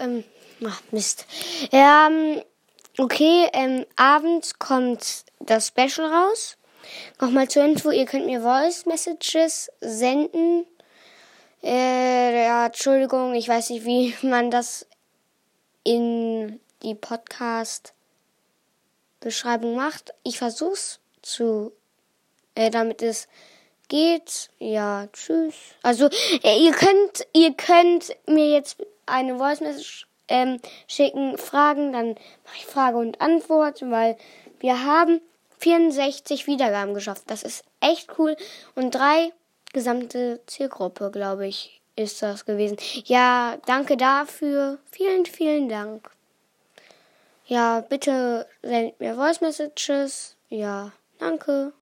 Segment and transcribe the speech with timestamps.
[0.00, 0.24] ähm,
[0.66, 1.26] ach, Mist.
[1.70, 2.42] Ähm,
[2.98, 6.56] okay, ähm, abends kommt das Special raus.
[7.20, 10.64] Nochmal zur Info, ihr könnt mir Voice Messages senden.
[11.62, 14.86] Äh, ja, Entschuldigung, ich weiß nicht, wie man das
[15.84, 20.14] in die Podcast-Beschreibung macht.
[20.22, 21.72] Ich versuch's zu,
[22.54, 23.28] äh, damit es
[23.88, 24.48] geht.
[24.58, 25.54] Ja, tschüss.
[25.82, 26.08] Also,
[26.42, 28.78] äh, ihr könnt, ihr könnt mir jetzt
[29.10, 32.08] eine Voice Message ähm, schicken, Fragen, dann
[32.44, 34.16] mache ich Frage und Antwort, weil
[34.60, 35.20] wir haben
[35.58, 37.24] 64 Wiedergaben geschafft.
[37.26, 38.36] Das ist echt cool.
[38.74, 39.32] Und drei
[39.72, 42.76] gesamte Zielgruppe, glaube ich, ist das gewesen.
[43.04, 44.78] Ja, danke dafür.
[44.90, 46.10] Vielen, vielen Dank.
[47.46, 50.36] Ja, bitte sendet mir Voice Messages.
[50.48, 51.72] Ja, danke.